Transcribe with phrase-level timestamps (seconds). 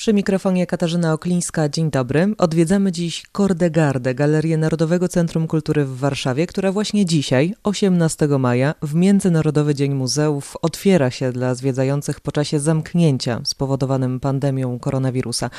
[0.00, 2.34] Przy mikrofonie Katarzyna Oklińska, dzień dobry.
[2.38, 8.94] Odwiedzamy dziś Kordegardę, Galerię Narodowego Centrum Kultury w Warszawie, która właśnie dzisiaj, 18 maja, w
[8.94, 15.50] Międzynarodowy Dzień Muzeów otwiera się dla zwiedzających po czasie zamknięcia spowodowanym pandemią koronawirusa.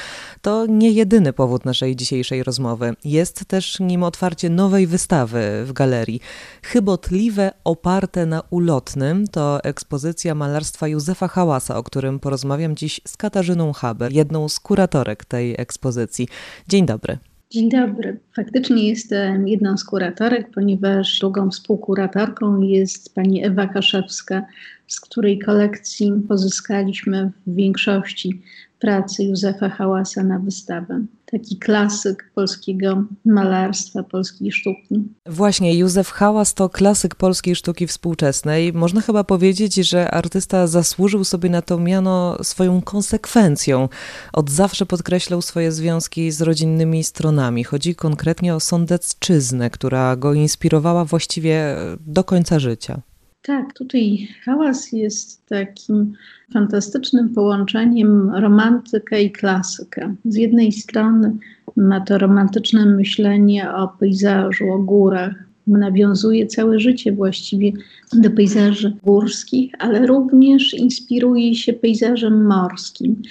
[0.41, 2.93] To nie jedyny powód naszej dzisiejszej rozmowy.
[3.03, 6.21] Jest też nim otwarcie nowej wystawy w galerii.
[6.63, 13.73] Chybotliwe oparte na ulotnym to ekspozycja malarstwa Józefa Hałasa, o którym porozmawiam dziś z Katarzyną
[13.73, 16.27] Haber, jedną z kuratorek tej ekspozycji.
[16.67, 17.17] Dzień dobry.
[17.49, 18.19] Dzień dobry.
[18.35, 24.45] Faktycznie jestem jedną z kuratorek, ponieważ drugą współkuratorką jest pani Ewa Kaszewska,
[24.87, 28.41] z której kolekcji pozyskaliśmy w większości
[28.81, 31.01] pracy Józefa Hałasa na wystawę.
[31.25, 35.03] Taki klasyk polskiego malarstwa, polskiej sztuki.
[35.25, 38.73] Właśnie, Józef Hałas to klasyk polskiej sztuki współczesnej.
[38.73, 43.89] Można chyba powiedzieć, że artysta zasłużył sobie na to miano swoją konsekwencją.
[44.33, 47.63] Od zawsze podkreślał swoje związki z rodzinnymi stronami.
[47.63, 53.01] Chodzi konkretnie o Sądecczyznę, która go inspirowała właściwie do końca życia.
[53.43, 56.13] Tak, tutaj hałas jest takim
[56.53, 60.13] fantastycznym połączeniem romantyka i klasyka.
[60.25, 61.37] Z jednej strony
[61.75, 65.35] ma to romantyczne myślenie o pejzażu, o górach.
[65.67, 67.71] Nawiązuje całe życie właściwie
[68.13, 73.21] do pejzaży górskich, ale również inspiruje się pejzażem morskim.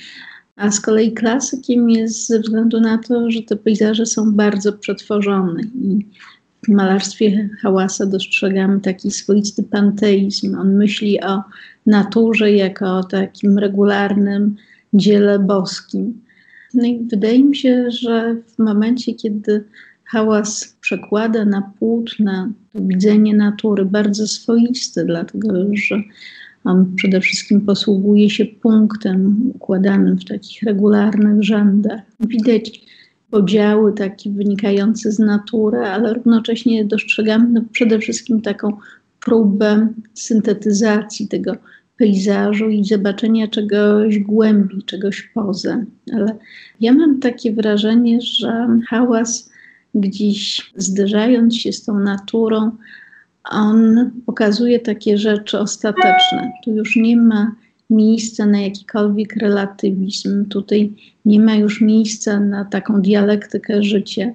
[0.57, 5.63] A z kolei klasykiem jest ze względu na to, że te pejzaże są bardzo przetworzone
[5.63, 6.07] i
[6.65, 10.59] w malarstwie Hałasa dostrzegamy taki swoisty panteizm.
[10.59, 11.43] On myśli o
[11.87, 14.57] naturze jako o takim regularnym
[14.95, 16.21] dziele boskim.
[16.75, 19.65] No i wydaje mi się, że w momencie, kiedy
[20.05, 25.49] hałas przekłada na płótna widzenie natury bardzo swoiste, dlatego
[25.89, 26.03] że
[26.65, 32.01] on przede wszystkim posługuje się punktem układanym w takich regularnych rzędach.
[32.21, 32.90] Widać
[33.31, 38.77] podziały takie wynikające z natury, ale równocześnie dostrzegamy no przede wszystkim taką
[39.25, 41.57] próbę syntetyzacji tego
[41.97, 45.85] pejzażu i zobaczenia czegoś głębiej, czegoś poza.
[46.13, 46.37] Ale
[46.81, 49.51] ja mam takie wrażenie, że hałas
[49.95, 52.71] gdzieś zderzając się z tą naturą,
[53.45, 56.53] on pokazuje takie rzeczy ostateczne.
[56.65, 57.55] Tu już nie ma
[57.91, 60.45] miejsca na jakikolwiek relatywizm.
[60.45, 60.93] Tutaj
[61.25, 64.33] nie ma już miejsca na taką dialektykę życia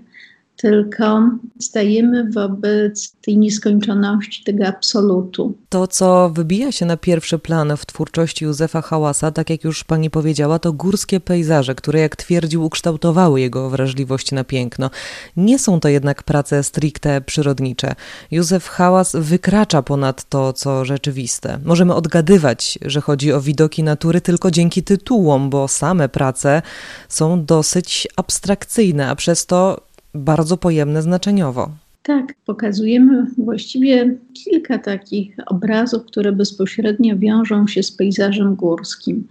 [0.57, 1.29] tylko
[1.59, 5.57] stajemy wobec tej nieskończoności, tego absolutu.
[5.69, 10.09] To, co wybija się na pierwszy plan w twórczości Józefa Hałasa, tak jak już pani
[10.09, 14.89] powiedziała, to górskie pejzaże, które, jak twierdził, ukształtowały jego wrażliwość na piękno.
[15.38, 17.95] Nie są to jednak prace stricte przyrodnicze.
[18.31, 21.59] Józef Hałas wykracza ponad to, co rzeczywiste.
[21.65, 26.61] Możemy odgadywać, że chodzi o widoki natury tylko dzięki tytułom, bo same prace
[27.09, 31.69] są dosyć abstrakcyjne, a przez to bardzo pojemne znaczeniowo.
[32.03, 39.27] Tak, pokazujemy właściwie kilka takich obrazów, które bezpośrednio wiążą się z pejzażem górskim.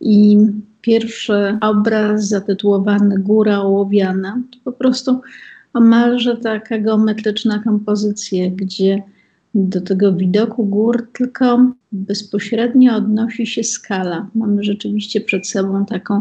[0.00, 0.38] I
[0.80, 5.20] pierwszy obraz zatytułowany Góra ołowiana to po prostu
[5.74, 9.02] omalże taka geometryczna kompozycja, gdzie
[9.54, 14.28] do tego widoku gór tylko bezpośrednio odnosi się skala.
[14.34, 16.18] Mamy rzeczywiście przed sobą taką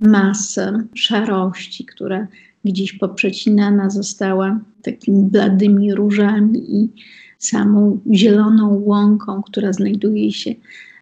[0.00, 2.26] masę szarości, która
[2.64, 6.88] gdzieś poprzecinana została takimi bladymi różami i
[7.38, 10.54] samą zieloną łąką, która znajduje się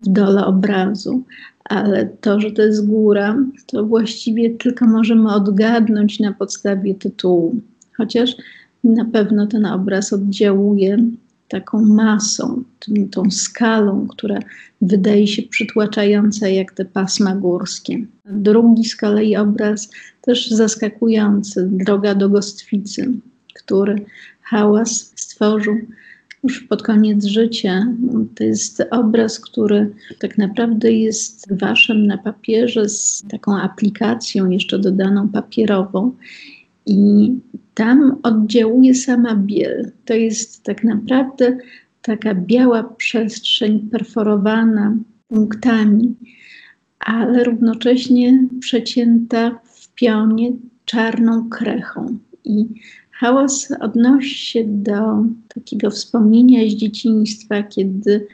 [0.03, 1.25] w dole obrazu.
[1.65, 7.57] Ale to, że to jest góra, to właściwie tylko możemy odgadnąć na podstawie tytułu.
[7.97, 8.37] Chociaż
[8.85, 10.99] na pewno ten obraz oddziałuje
[11.51, 14.39] taką masą, tą, tą skalą, która
[14.81, 18.07] wydaje się przytłaczająca jak te pasma górskie.
[18.25, 19.91] Drugi z kolei obraz
[20.21, 23.13] też zaskakujący, Droga do Gostwicy,
[23.55, 24.05] który
[24.43, 25.79] hałas stworzył
[26.45, 27.87] już pod koniec życia.
[28.35, 35.29] To jest obraz, który tak naprawdę jest waszym na papierze z taką aplikacją jeszcze dodaną
[35.29, 36.13] papierową.
[36.87, 37.33] I
[37.75, 39.93] tam oddziałuje sama biel.
[40.05, 41.57] To jest tak naprawdę
[42.03, 44.97] taka biała przestrzeń perforowana
[45.29, 46.15] punktami,
[46.99, 50.53] ale równocześnie przecięta w pionie
[50.85, 52.19] czarną krechą.
[52.45, 52.67] I
[53.11, 55.25] hałas odnosi się do
[55.55, 58.27] takiego wspomnienia z dzieciństwa, kiedy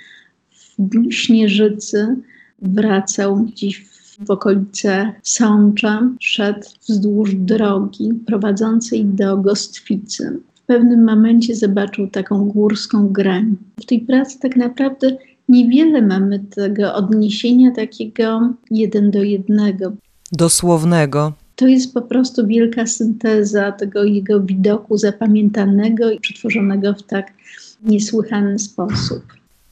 [0.78, 2.16] w Śnieżycy
[2.62, 10.38] wracał gdzieś w w okolice Sącza szedł wzdłuż drogi prowadzącej do Gostwicy.
[10.54, 13.56] W pewnym momencie zobaczył taką górską grań.
[13.80, 15.16] W tej pracy tak naprawdę
[15.48, 19.92] niewiele mamy tego odniesienia takiego jeden do jednego.
[20.32, 21.32] Dosłownego.
[21.56, 27.32] To jest po prostu wielka synteza tego jego widoku zapamiętanego i przetworzonego w tak
[27.84, 29.22] niesłychany sposób.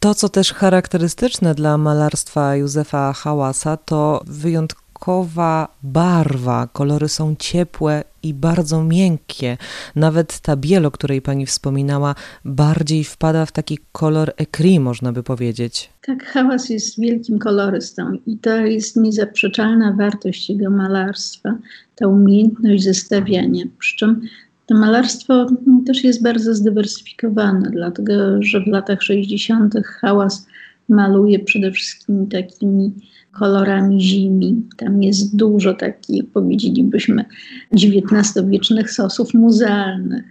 [0.05, 6.69] To, co też charakterystyczne dla malarstwa Józefa Hałasa, to wyjątkowa barwa.
[6.73, 9.57] Kolory są ciepłe i bardzo miękkie.
[9.97, 12.15] Nawet ta biel, o której pani wspominała,
[12.45, 15.91] bardziej wpada w taki kolor ekri, można by powiedzieć.
[16.07, 21.55] Tak, hałas jest wielkim kolorystą i to jest niezaprzeczalna wartość jego malarstwa,
[21.95, 23.65] ta umiejętność zestawiania.
[23.79, 24.21] Przy czym
[24.67, 25.47] to malarstwo
[25.87, 29.75] też jest bardzo zdywersyfikowane, dlatego że w latach 60.
[29.85, 30.47] hałas
[30.89, 32.93] maluje przede wszystkim takimi
[33.33, 34.63] kolorami zimi.
[34.77, 37.25] Tam jest dużo takich, powiedzielibyśmy,
[37.73, 40.25] XIX-wiecznych sosów muzealnych.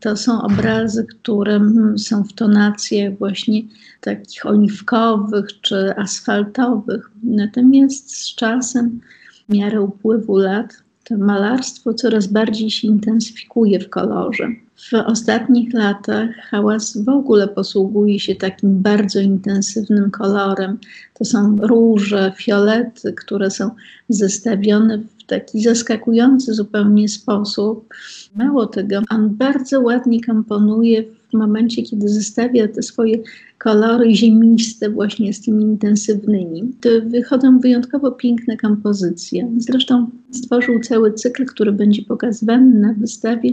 [0.00, 1.60] To są obrazy, które
[1.96, 3.62] są w tonacjach właśnie
[4.00, 7.10] takich oliwkowych czy asfaltowych.
[7.22, 9.00] Natomiast z czasem,
[9.48, 14.48] w miarę upływu lat, to malarstwo coraz bardziej się intensyfikuje w kolorze.
[14.76, 20.78] W ostatnich latach hałas w ogóle posługuje się takim bardzo intensywnym kolorem.
[21.14, 23.70] To są róże, fiolety, które są
[24.08, 27.94] zestawione w taki zaskakujący zupełnie sposób.
[28.34, 33.18] Mało tego, on bardzo ładnie komponuje w momencie, kiedy zestawia te swoje
[33.58, 36.72] kolory ziemiste właśnie z tymi intensywnymi.
[36.80, 39.50] To wychodzą wyjątkowo piękne kompozycje.
[39.56, 43.52] Zresztą stworzył cały cykl, który będzie pokazywany na wystawie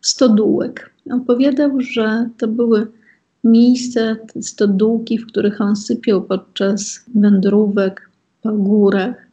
[0.00, 0.90] stodółek.
[1.10, 2.86] Opowiadał, że to były
[3.44, 8.10] miejsca, stodółki, w których on sypiał podczas wędrówek
[8.42, 9.29] po górach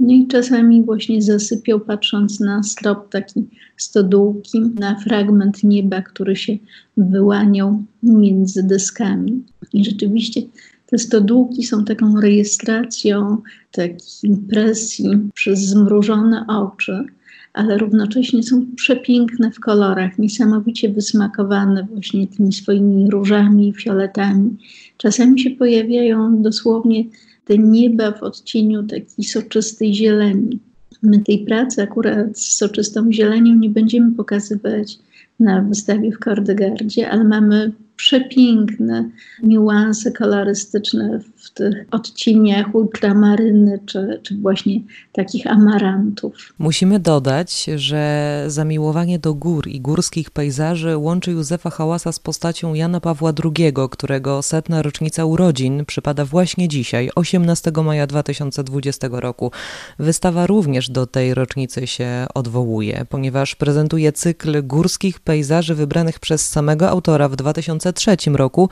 [0.00, 3.44] no i czasami właśnie zasypiał, patrząc na strop takiej
[3.76, 6.58] stodółki, na fragment nieba, który się
[6.96, 9.44] wyłaniał między deskami.
[9.72, 10.40] I rzeczywiście
[10.86, 17.04] te stodółki są taką rejestracją takiej impresji przez zmrużone oczy,
[17.52, 24.56] ale równocześnie są przepiękne w kolorach, niesamowicie wysmakowane właśnie tymi swoimi różami, fioletami.
[24.96, 27.04] Czasami się pojawiają dosłownie
[27.46, 30.58] te nieba w odcieniu takiej soczystej zieleni.
[31.02, 34.98] My tej pracy akurat z soczystą zielenią nie będziemy pokazywać
[35.40, 39.10] na wystawie w Kordegardzie, ale mamy przepiękne
[39.42, 44.80] niuanse kolorystyczne w tych odcieniach ultramaryny, czy, czy właśnie
[45.12, 46.54] takich amarantów.
[46.58, 53.00] Musimy dodać, że zamiłowanie do gór i górskich pejzaży łączy Józefa Hałasa z postacią Jana
[53.00, 59.50] Pawła II, którego setna rocznica urodzin przypada właśnie dzisiaj, 18 maja 2020 roku.
[59.98, 66.90] Wystawa również do tej rocznicy się odwołuje, ponieważ prezentuje cykl górskich pejzaży wybranych przez samego
[66.90, 68.68] autora w 2000 2003 roku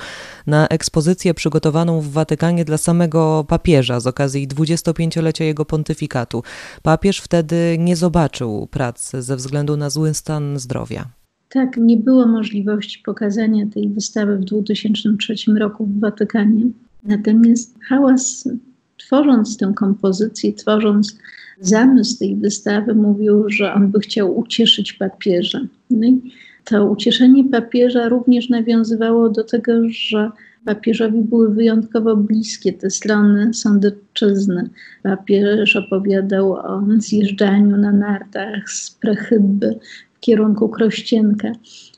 [0.46, 6.42] na ekspozycję przygotowaną w Watykanie dla samego papieża z okazji 25-lecia jego pontyfikatu.
[6.82, 11.06] Papież wtedy nie zobaczył prac ze względu na zły stan zdrowia.
[11.48, 16.64] Tak, nie było możliwości pokazania tej wystawy w 2003 roku w Watykanie.
[17.02, 18.48] Natomiast hałas,
[18.96, 21.18] tworząc tę kompozycję, tworząc
[21.60, 25.60] zamysł tej wystawy, mówił, że on by chciał ucieszyć papieża.
[25.90, 26.20] No i
[26.64, 30.30] to ucieszenie papieża również nawiązywało do tego, że
[30.64, 34.70] papieżowi były wyjątkowo bliskie te strony sądecczyzny.
[35.02, 39.78] Papież opowiadał o zjeżdżaniu na nartach z Prechyby
[40.14, 41.52] w kierunku Krościenka.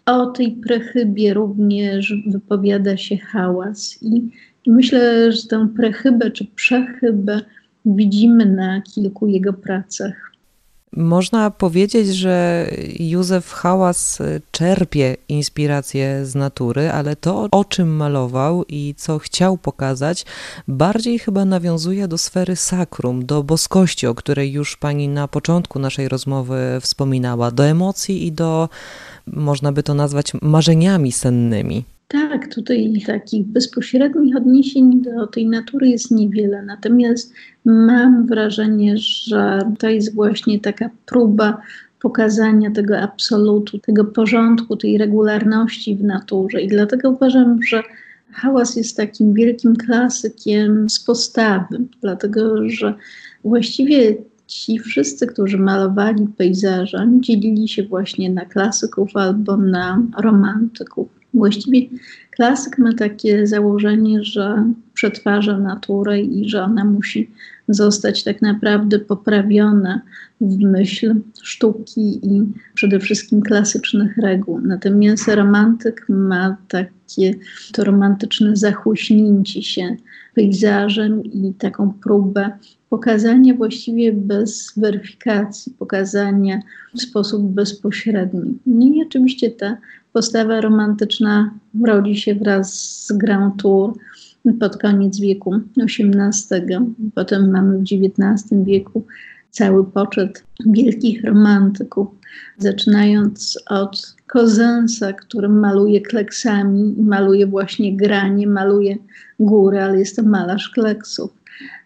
[0.06, 4.30] O tej Prechybie również wypowiada się hałas i
[4.66, 7.40] myślę, że tę Prechybę czy Przechybę
[7.86, 10.32] widzimy na kilku jego pracach.
[10.92, 12.66] Można powiedzieć, że
[12.98, 20.24] Józef Hałas czerpie inspirację z natury, ale to, o czym malował i co chciał pokazać,
[20.68, 26.08] bardziej chyba nawiązuje do sfery sakrum, do boskości, o której już pani na początku naszej
[26.08, 28.68] rozmowy wspominała, do emocji i do,
[29.26, 31.95] można by to nazwać, marzeniami sennymi.
[32.08, 36.62] Tak, tutaj takich bezpośrednich odniesień do tej natury jest niewiele.
[36.62, 37.32] Natomiast
[37.64, 41.62] mam wrażenie, że to jest właśnie taka próba
[42.00, 46.60] pokazania tego absolutu, tego porządku, tej regularności w naturze.
[46.60, 47.82] I dlatego uważam, że
[48.32, 52.94] hałas jest takim wielkim klasykiem z postawy, dlatego że
[53.44, 61.08] właściwie ci wszyscy, którzy malowali pejzaże, dzielili się właśnie na klasyków albo na romantyków.
[61.36, 61.80] Właściwie
[62.30, 67.30] klasyk ma takie założenie, że przetwarza naturę i że ona musi
[67.68, 70.00] zostać tak naprawdę poprawiona
[70.40, 72.42] w myśl sztuki i
[72.74, 74.60] przede wszystkim klasycznych reguł.
[74.60, 77.34] Natomiast romantyk ma takie
[77.72, 79.96] to romantyczne zachłyśnięcie się
[80.34, 82.50] pejzażem i taką próbę
[82.88, 86.60] pokazania właściwie bez weryfikacji, pokazania
[86.94, 88.58] w sposób bezpośredni.
[88.66, 89.76] No i oczywiście ta
[90.16, 91.50] postawa romantyczna
[91.84, 92.74] rodzi się wraz
[93.06, 93.94] z Grand Tour
[94.60, 96.78] pod koniec wieku XVIII.
[97.14, 99.06] Potem mamy w XIX wieku
[99.50, 102.08] cały poczet wielkich romantyków,
[102.58, 108.96] zaczynając od Kozensa, który maluje kleksami maluje właśnie granie, maluje
[109.40, 111.30] góry, ale jest to malarz kleksów.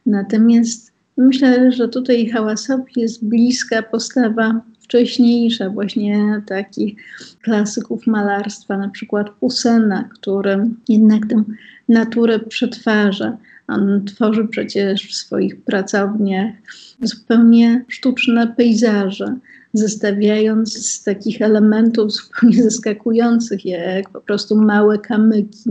[0.06, 4.60] Natomiast myślę, że tutaj hałasowi jest bliska postawa
[4.90, 6.94] wcześniejsza, właśnie takich
[7.42, 11.42] klasyków malarstwa, na przykład Pusena, który jednak tę
[11.88, 13.36] naturę przetwarza.
[13.68, 16.52] On tworzy przecież w swoich pracowniach
[17.02, 19.36] zupełnie sztuczne pejzaże,
[19.72, 25.70] zestawiając z takich elementów zupełnie zaskakujących, jak po prostu małe kamyki,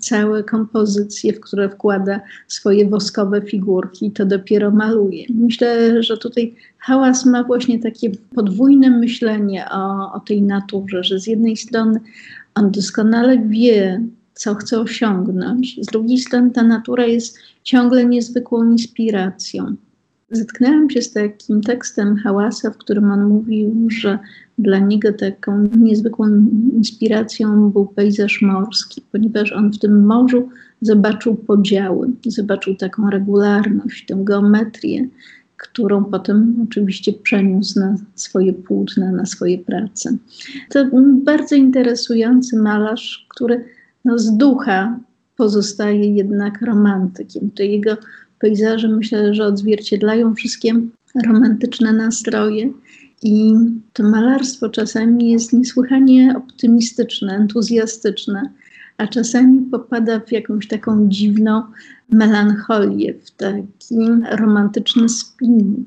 [0.00, 5.26] całe kompozycje, w które wkłada swoje woskowe figurki, to dopiero maluje.
[5.34, 11.26] Myślę, że tutaj hałas ma właśnie takie podwójne myślenie o, o tej naturze, że z
[11.26, 12.00] jednej strony
[12.54, 14.02] on doskonale wie,
[14.34, 19.76] co chce osiągnąć, z drugiej strony ta natura jest ciągle niezwykłą inspiracją.
[20.32, 24.18] Zetknęłam się z takim tekstem Hałasa, w którym on mówił, że
[24.58, 26.26] dla niego taką niezwykłą
[26.76, 30.48] inspiracją był pejzaż morski, ponieważ on w tym morzu
[30.80, 35.08] zobaczył podziały, zobaczył taką regularność, tę geometrię,
[35.56, 40.16] którą potem oczywiście przeniósł na swoje płótna, na swoje prace.
[40.68, 40.84] To
[41.24, 43.64] bardzo interesujący malarz, który
[44.04, 45.00] no, z ducha
[45.36, 47.50] pozostaje jednak romantykiem.
[47.50, 47.96] To jego
[48.42, 50.74] pejzaże myślę, że odzwierciedlają wszystkie
[51.26, 52.72] romantyczne nastroje.
[53.22, 53.54] I
[53.92, 58.50] to malarstwo czasami jest niesłychanie optymistyczne, entuzjastyczne,
[58.98, 61.62] a czasami popada w jakąś taką dziwną
[62.10, 63.96] melancholię, w taki
[64.30, 65.84] romantyczny spin.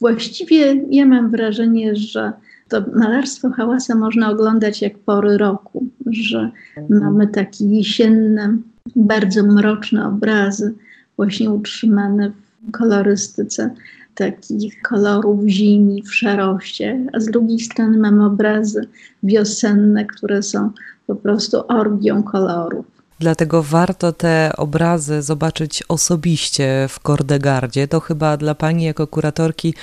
[0.00, 2.32] Właściwie ja mam wrażenie, że
[2.68, 6.50] to malarstwo hałasa można oglądać jak pory roku, że
[6.90, 8.56] mamy takie jesienne,
[8.96, 10.74] bardzo mroczne obrazy,
[11.20, 13.70] właśnie utrzymane w kolorystyce
[14.14, 18.88] takich kolorów zimi w szaroście, a z drugiej strony mamy obrazy
[19.22, 20.70] wiosenne, które są
[21.06, 22.99] po prostu orgią kolorów.
[23.20, 27.88] Dlatego warto te obrazy zobaczyć osobiście w Kordegardzie.
[27.88, 29.74] To chyba dla pani jako kuratorki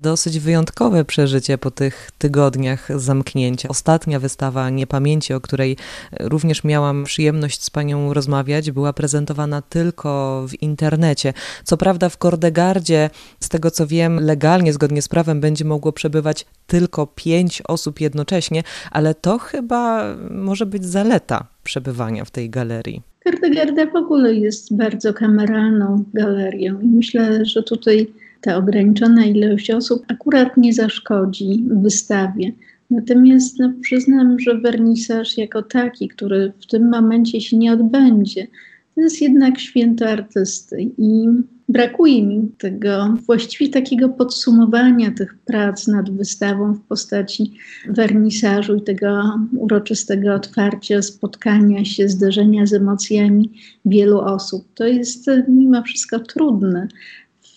[0.00, 3.68] dosyć wyjątkowe przeżycie po tych tygodniach zamknięcia.
[3.68, 5.76] Ostatnia wystawa Niepamięci, o której
[6.20, 11.32] również miałam przyjemność z panią rozmawiać, była prezentowana tylko w internecie.
[11.64, 16.46] Co prawda w Kordegardzie, z tego co wiem, legalnie, zgodnie z prawem, będzie mogło przebywać
[16.66, 23.02] tylko pięć osób jednocześnie, ale to chyba może być zaleta przebywania w tej galerii.
[23.24, 28.06] Kordegarda w ogóle jest bardzo kameralną galerią i myślę, że tutaj
[28.40, 32.52] ta ograniczona ilość osób akurat nie zaszkodzi wystawie.
[32.90, 38.46] Natomiast no, przyznam, że wernisaż jako taki, który w tym momencie się nie odbędzie,
[38.94, 41.26] to jest jednak święto artysty i
[41.68, 47.52] brakuje mi tego właściwie takiego podsumowania tych prac nad wystawą w postaci
[47.88, 53.50] wernisażu i tego uroczystego otwarcia, spotkania się, zderzenia z emocjami
[53.84, 54.68] wielu osób.
[54.74, 56.88] To jest mimo wszystko trudne,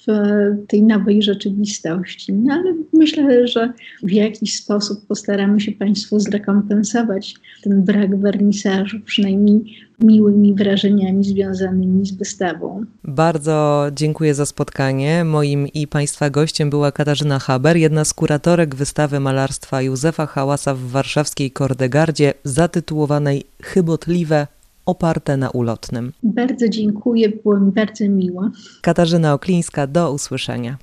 [0.07, 2.33] w tej nowej rzeczywistości.
[2.33, 9.85] No ale myślę, że w jakiś sposób postaramy się Państwu zrekompensować ten brak wernisażu, przynajmniej
[10.00, 12.85] miłymi wrażeniami związanymi z wystawą.
[13.03, 15.24] Bardzo dziękuję za spotkanie.
[15.24, 20.79] Moim i Państwa gościem była Katarzyna Haber, jedna z kuratorek wystawy malarstwa Józefa Hałasa w
[20.79, 24.47] warszawskiej Kordegardzie, zatytułowanej Chybotliwe
[24.86, 26.13] oparte na ulotnym.
[26.24, 28.50] Bardzo dziękuję, było mi bardzo miło.
[28.82, 30.77] Katarzyna Oklińska, do usłyszenia.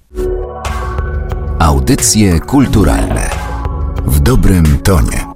[1.59, 3.31] Audycje kulturalne
[4.07, 5.32] w dobrym tonie.